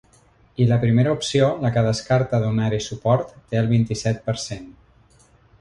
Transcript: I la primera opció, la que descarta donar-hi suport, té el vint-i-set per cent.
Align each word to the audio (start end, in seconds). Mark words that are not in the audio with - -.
I 0.63 0.65
la 0.69 0.79
primera 0.83 1.11
opció, 1.17 1.49
la 1.65 1.71
que 1.75 1.83
descarta 1.89 2.41
donar-hi 2.45 2.81
suport, 2.87 3.39
té 3.53 3.63
el 3.63 3.73
vint-i-set 3.75 4.29
per 4.31 4.39
cent. 4.49 4.69